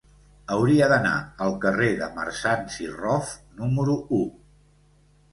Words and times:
Hauria 0.53 0.85
d'anar 0.91 1.17
al 1.47 1.51
carrer 1.65 1.89
de 1.99 2.07
Marsans 2.15 2.77
i 2.85 2.87
Rof 2.93 3.29
número 3.59 3.99
u. 4.21 4.23